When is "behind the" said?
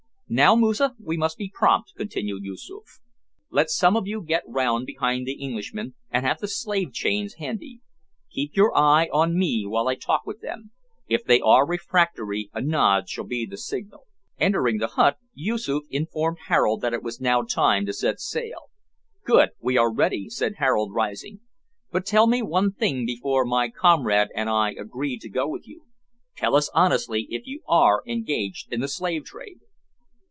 4.85-5.43